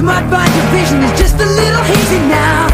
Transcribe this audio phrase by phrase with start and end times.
[0.00, 2.69] You might find your vision is just a little hazy now.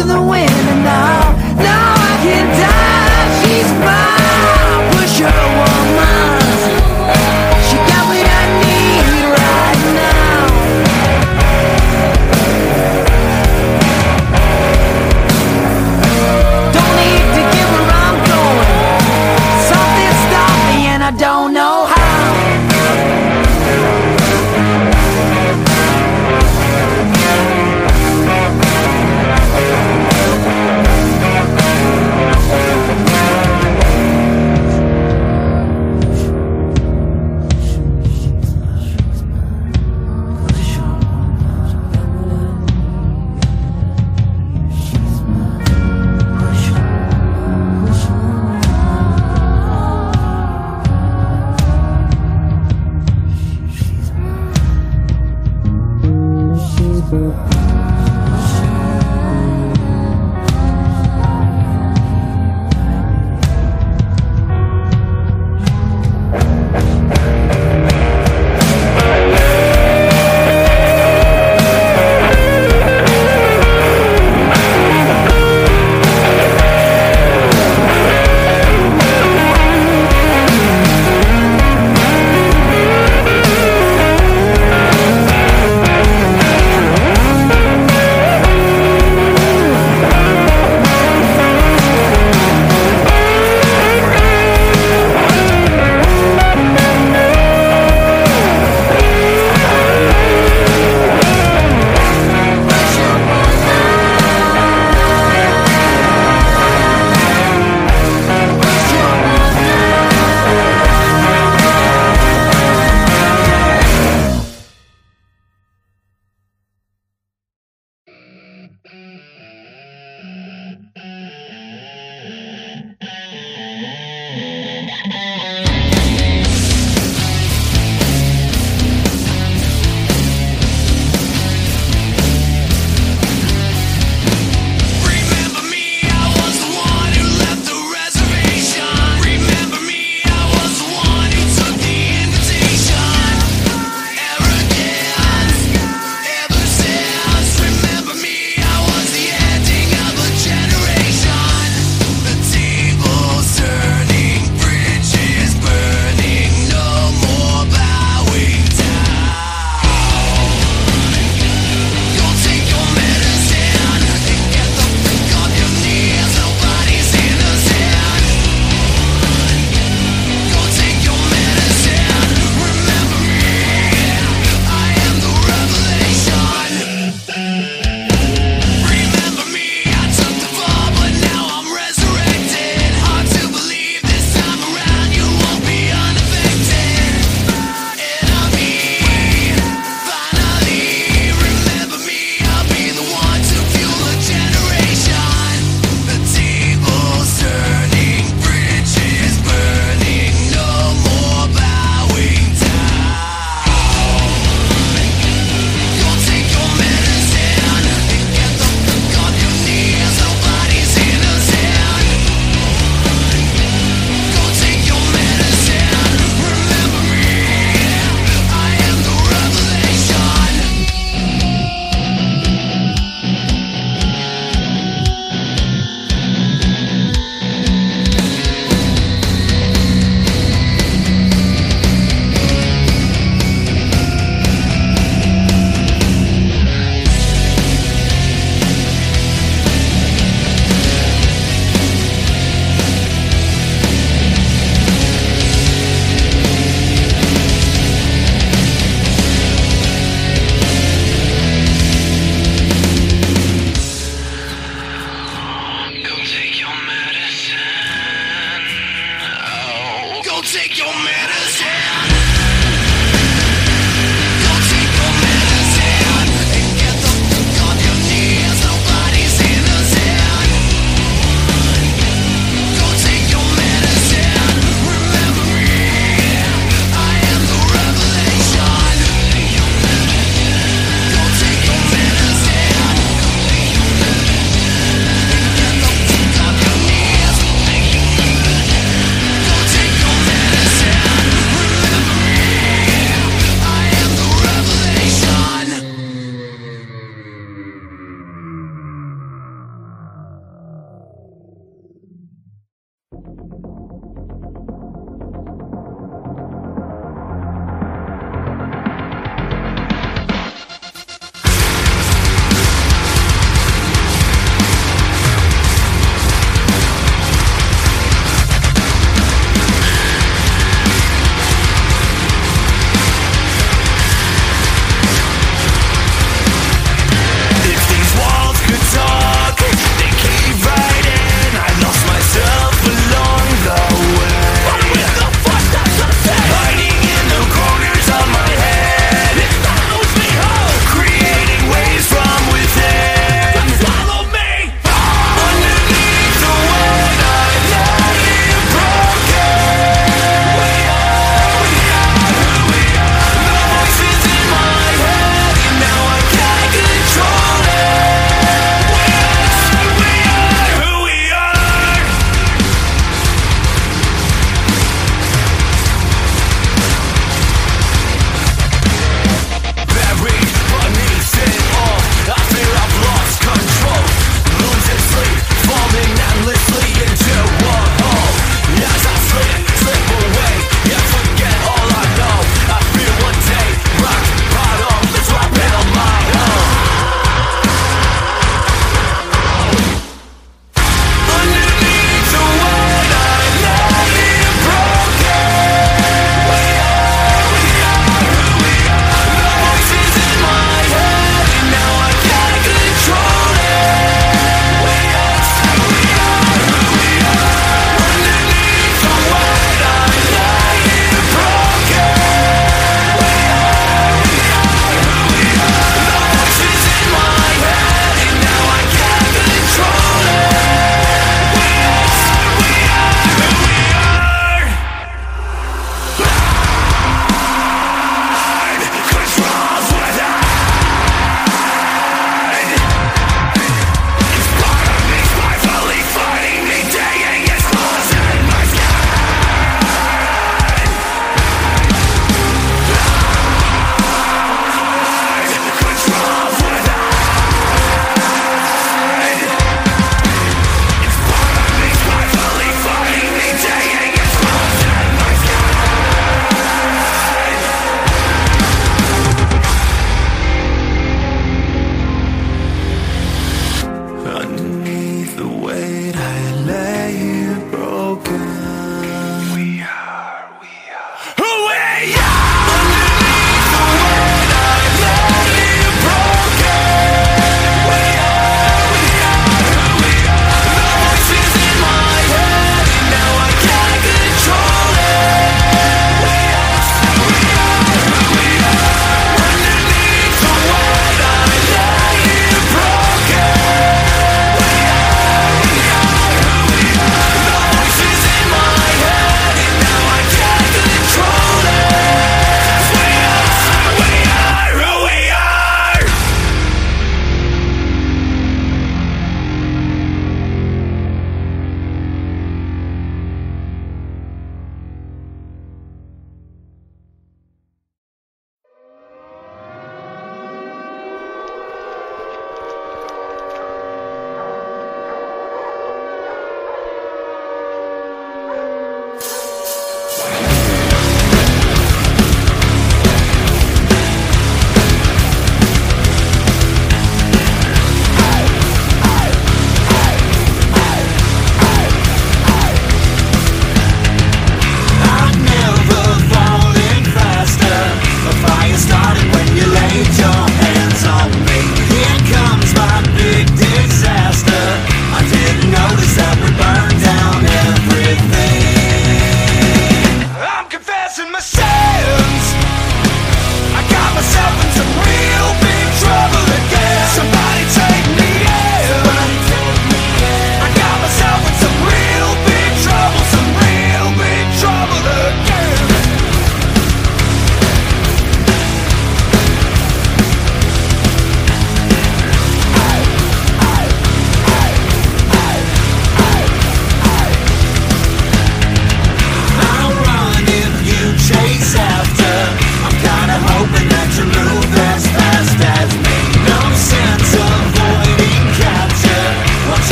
[0.00, 0.49] in the wind.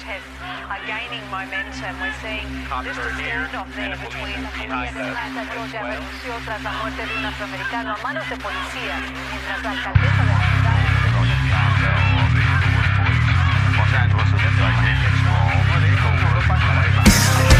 [0.00, 0.32] Protests
[0.68, 1.98] are gaining momentum.
[2.00, 4.40] We're seeing standoff there between
[5.52, 10.24] Georgia, renunció tras la muerte de un afroamericano a manos de policía, mientras la alcaldesa
[10.24, 10.76] de la ciudad.
[14.60, 17.59] Los Angeles